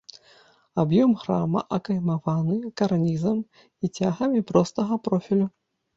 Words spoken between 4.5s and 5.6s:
простага профілю.